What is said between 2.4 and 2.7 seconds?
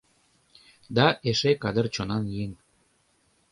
еҥ.